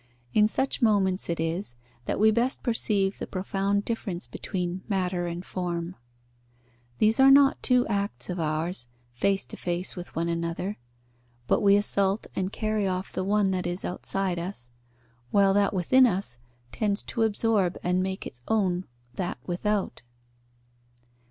[0.33, 5.45] In such moments it is, that we best perceive the profound difference between matter and
[5.45, 5.95] form.
[6.97, 10.79] These are not two acts of ours, face to face with one another;
[11.45, 14.71] but we assault and carry off the one that is outside us,
[15.29, 16.39] while that within us
[16.71, 18.85] tends to absorb and make its own
[19.17, 20.01] that without.